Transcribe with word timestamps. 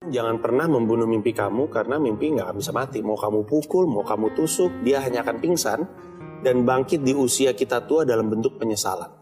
Jangan 0.00 0.40
pernah 0.40 0.64
membunuh 0.64 1.04
mimpi 1.04 1.36
kamu 1.36 1.68
karena 1.68 2.00
mimpi 2.00 2.32
nggak 2.32 2.56
bisa 2.56 2.72
mati. 2.72 3.04
Mau 3.04 3.20
kamu 3.20 3.44
pukul, 3.44 3.84
mau 3.84 4.00
kamu 4.00 4.32
tusuk, 4.32 4.80
dia 4.80 4.96
hanya 5.04 5.20
akan 5.20 5.36
pingsan 5.36 5.84
dan 6.40 6.64
bangkit 6.64 7.04
di 7.04 7.12
usia 7.12 7.52
kita 7.52 7.84
tua 7.84 8.08
dalam 8.08 8.32
bentuk 8.32 8.56
penyesalan. 8.56 9.12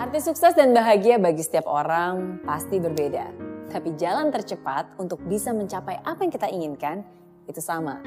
Arti 0.00 0.24
sukses 0.24 0.56
dan 0.56 0.72
bahagia 0.72 1.20
bagi 1.20 1.44
setiap 1.44 1.68
orang 1.68 2.40
pasti 2.48 2.80
berbeda. 2.80 3.28
Tapi 3.68 3.92
jalan 4.00 4.32
tercepat 4.32 4.96
untuk 4.96 5.20
bisa 5.28 5.52
mencapai 5.52 6.00
apa 6.00 6.24
yang 6.24 6.32
kita 6.32 6.48
inginkan 6.48 7.04
itu 7.44 7.60
sama, 7.60 8.00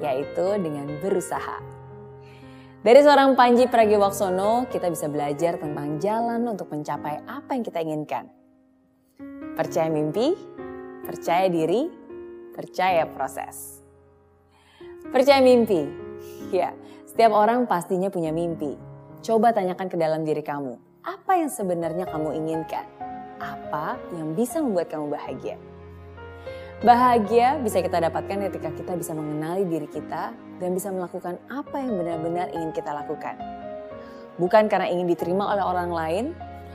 yaitu 0.00 0.56
dengan 0.56 0.88
berusaha. 1.04 1.81
Dari 2.82 2.98
seorang 2.98 3.38
Panji 3.38 3.70
Pragiwaksono, 3.70 4.66
kita 4.66 4.90
bisa 4.90 5.06
belajar 5.06 5.54
tentang 5.54 6.02
jalan 6.02 6.42
untuk 6.50 6.66
mencapai 6.66 7.22
apa 7.30 7.54
yang 7.54 7.62
kita 7.62 7.78
inginkan. 7.78 8.26
Percaya 9.54 9.86
mimpi, 9.86 10.34
percaya 11.06 11.46
diri, 11.46 11.86
percaya 12.50 13.06
proses. 13.06 13.78
Percaya 15.14 15.38
mimpi. 15.38 15.86
Ya, 16.50 16.74
setiap 17.06 17.30
orang 17.38 17.70
pastinya 17.70 18.10
punya 18.10 18.34
mimpi. 18.34 18.74
Coba 19.22 19.54
tanyakan 19.54 19.86
ke 19.86 19.94
dalam 19.94 20.26
diri 20.26 20.42
kamu, 20.42 20.74
apa 21.06 21.38
yang 21.38 21.54
sebenarnya 21.54 22.10
kamu 22.10 22.34
inginkan? 22.34 22.82
Apa 23.38 23.94
yang 24.18 24.34
bisa 24.34 24.58
membuat 24.58 24.90
kamu 24.90 25.06
bahagia? 25.06 25.54
Bahagia 26.82 27.62
bisa 27.62 27.78
kita 27.78 28.02
dapatkan 28.02 28.50
ketika 28.50 28.74
kita 28.74 28.98
bisa 28.98 29.14
mengenali 29.14 29.62
diri 29.70 29.86
kita 29.86 30.34
dan 30.58 30.74
bisa 30.74 30.90
melakukan 30.90 31.38
apa 31.46 31.78
yang 31.78 31.94
benar-benar 31.94 32.50
ingin 32.50 32.74
kita 32.74 32.90
lakukan. 32.90 33.38
Bukan 34.34 34.66
karena 34.66 34.90
ingin 34.90 35.06
diterima 35.06 35.46
oleh 35.46 35.62
orang 35.62 35.94
lain, 35.94 36.24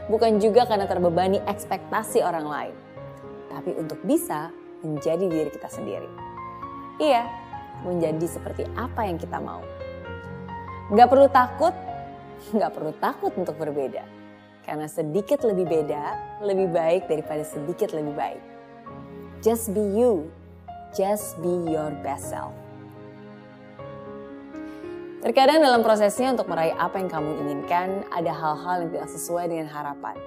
bukan 0.07 0.39
juga 0.39 0.63
karena 0.63 0.87
terbebani 0.87 1.43
ekspektasi 1.43 2.23
orang 2.23 2.47
lain, 2.47 2.75
tapi 3.51 3.75
untuk 3.75 3.99
bisa 4.07 4.47
menjadi 4.79 5.27
diri 5.27 5.51
kita 5.51 5.67
sendiri. 5.67 6.07
Iya, 7.03 7.27
menjadi 7.83 8.31
seperti 8.31 8.63
apa 8.79 9.11
yang 9.11 9.19
kita 9.19 9.43
mau. 9.43 9.59
Gak 10.95 11.11
perlu 11.11 11.27
takut, 11.27 11.75
gak 12.55 12.71
perlu 12.71 12.95
takut 12.95 13.35
untuk 13.35 13.59
berbeda. 13.59 14.07
Karena 14.63 14.87
sedikit 14.87 15.43
lebih 15.43 15.67
beda, 15.67 16.03
lebih 16.47 16.71
baik 16.71 17.11
daripada 17.11 17.43
sedikit 17.43 17.91
lebih 17.91 18.15
baik. 18.15 18.56
Just 19.45 19.69
be 19.69 19.85
you. 19.93 20.33
Just 20.97 21.37
be 21.45 21.69
your 21.69 21.93
best 22.01 22.33
self. 22.33 22.57
Terkadang 25.21 25.61
dalam 25.61 25.85
prosesnya 25.85 26.33
untuk 26.33 26.49
meraih 26.49 26.73
apa 26.73 26.97
yang 26.97 27.05
kamu 27.05 27.45
inginkan, 27.45 28.01
ada 28.09 28.33
hal-hal 28.33 28.81
yang 28.81 28.89
tidak 28.97 29.09
sesuai 29.13 29.45
dengan 29.45 29.69
harapan. 29.69 30.17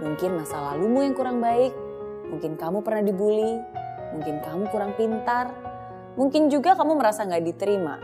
Mungkin 0.00 0.40
masa 0.40 0.56
lalumu 0.64 1.04
yang 1.04 1.12
kurang 1.12 1.44
baik, 1.44 1.76
mungkin 2.32 2.56
kamu 2.56 2.80
pernah 2.80 3.04
dibully, 3.04 3.60
mungkin 4.16 4.40
kamu 4.40 4.72
kurang 4.72 4.96
pintar, 4.96 5.52
mungkin 6.16 6.48
juga 6.48 6.72
kamu 6.72 6.96
merasa 6.96 7.28
nggak 7.28 7.44
diterima. 7.52 8.00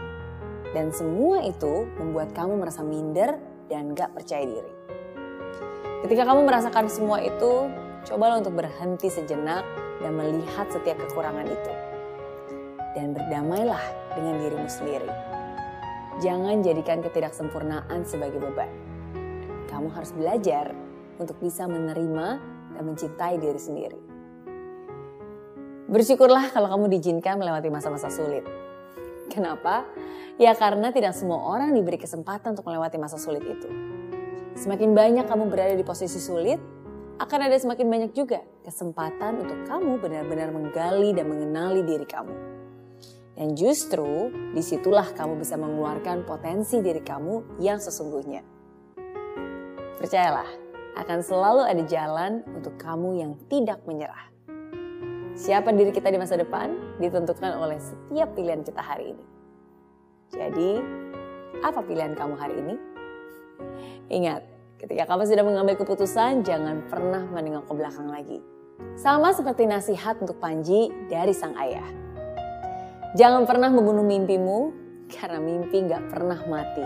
Dan 0.76 0.92
semua 0.92 1.40
itu 1.40 1.88
membuat 1.96 2.36
kamu 2.36 2.60
merasa 2.60 2.84
minder 2.84 3.38
dan 3.70 3.94
gak 3.94 4.10
percaya 4.10 4.42
diri. 4.42 4.72
Ketika 6.02 6.26
kamu 6.26 6.44
merasakan 6.44 6.90
semua 6.90 7.22
itu, 7.22 7.70
cobalah 8.10 8.42
untuk 8.42 8.58
berhenti 8.58 9.06
sejenak 9.06 9.83
dan 10.02 10.16
melihat 10.18 10.66
setiap 10.70 10.98
kekurangan 11.06 11.46
itu. 11.46 11.72
Dan 12.94 13.14
berdamailah 13.14 13.82
dengan 14.14 14.34
dirimu 14.38 14.68
sendiri. 14.70 15.10
Jangan 16.22 16.62
jadikan 16.62 17.02
ketidaksempurnaan 17.02 18.06
sebagai 18.06 18.38
beban. 18.38 18.70
Kamu 19.66 19.90
harus 19.90 20.14
belajar 20.14 20.70
untuk 21.18 21.34
bisa 21.42 21.66
menerima 21.66 22.38
dan 22.74 22.82
mencintai 22.86 23.34
diri 23.42 23.58
sendiri. 23.58 23.98
Bersyukurlah 25.90 26.54
kalau 26.54 26.70
kamu 26.70 26.96
diizinkan 26.96 27.36
melewati 27.36 27.68
masa-masa 27.68 28.08
sulit. 28.08 28.46
Kenapa? 29.28 29.82
Ya 30.38 30.54
karena 30.54 30.90
tidak 30.90 31.14
semua 31.18 31.42
orang 31.42 31.74
diberi 31.74 31.98
kesempatan 31.98 32.54
untuk 32.54 32.66
melewati 32.66 32.98
masa 32.98 33.18
sulit 33.18 33.42
itu. 33.42 33.68
Semakin 34.54 34.94
banyak 34.94 35.26
kamu 35.26 35.50
berada 35.50 35.74
di 35.74 35.82
posisi 35.82 36.22
sulit, 36.22 36.62
akan 37.14 37.40
ada 37.46 37.54
semakin 37.54 37.86
banyak 37.86 38.10
juga 38.10 38.42
kesempatan 38.66 39.46
untuk 39.46 39.58
kamu 39.70 40.02
benar-benar 40.02 40.50
menggali 40.50 41.14
dan 41.14 41.30
mengenali 41.30 41.86
diri 41.86 42.06
kamu. 42.06 42.34
Dan 43.34 43.58
justru 43.58 44.30
di 44.54 44.62
situlah 44.62 45.10
kamu 45.14 45.38
bisa 45.42 45.58
mengeluarkan 45.58 46.22
potensi 46.26 46.78
diri 46.78 47.02
kamu 47.02 47.58
yang 47.62 47.82
sesungguhnya. 47.82 48.42
Percayalah, 49.98 50.46
akan 50.94 51.18
selalu 51.22 51.62
ada 51.66 51.82
jalan 51.86 52.46
untuk 52.54 52.78
kamu 52.78 53.18
yang 53.18 53.32
tidak 53.50 53.82
menyerah. 53.86 54.30
Siapa 55.34 55.74
diri 55.74 55.90
kita 55.90 56.14
di 56.14 56.18
masa 56.18 56.38
depan 56.38 56.98
ditentukan 57.02 57.58
oleh 57.58 57.78
setiap 57.82 58.38
pilihan 58.38 58.62
kita 58.62 58.78
hari 58.78 59.18
ini. 59.18 59.24
Jadi, 60.30 60.70
apa 61.58 61.82
pilihan 61.82 62.14
kamu 62.14 62.34
hari 62.38 62.54
ini? 62.62 62.74
Ingat, 64.14 64.53
Ketika 64.84 65.08
kamu 65.08 65.24
sudah 65.24 65.44
mengambil 65.48 65.80
keputusan, 65.80 66.44
jangan 66.44 66.84
pernah 66.92 67.24
menengok 67.24 67.64
ke 67.64 67.72
belakang 67.72 68.04
lagi. 68.04 68.44
Sama 69.00 69.32
seperti 69.32 69.64
nasihat 69.64 70.20
untuk 70.20 70.36
Panji 70.36 70.92
dari 71.08 71.32
sang 71.32 71.56
ayah. 71.56 71.88
Jangan 73.16 73.48
pernah 73.48 73.72
membunuh 73.72 74.04
mimpimu, 74.04 74.76
karena 75.08 75.40
mimpi 75.40 75.88
gak 75.88 76.12
pernah 76.12 76.36
mati. 76.44 76.84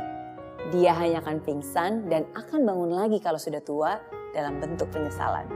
Dia 0.70 0.94
hanya 0.94 1.26
akan 1.26 1.42
pingsan 1.42 2.06
dan 2.06 2.22
akan 2.38 2.62
bangun 2.62 2.94
lagi 2.94 3.18
kalau 3.18 3.34
sudah 3.34 3.58
tua 3.66 3.98
dalam 4.30 4.62
bentuk 4.62 4.86
penyesalan. 4.94 5.50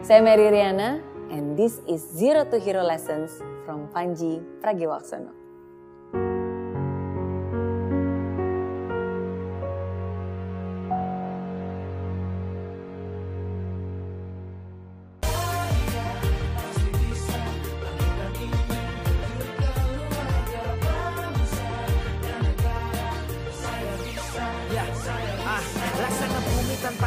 Saya 0.00 0.24
Mary 0.24 0.48
Riana, 0.48 0.96
and 1.28 1.60
this 1.60 1.84
is 1.84 2.00
Zero 2.00 2.48
to 2.48 2.56
Hero 2.56 2.80
Lessons 2.80 3.36
from 3.68 3.84
Panji 3.92 4.40
Pragiwaksono. 4.64 5.39